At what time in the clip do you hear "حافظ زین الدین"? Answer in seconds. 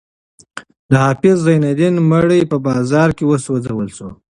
1.05-1.95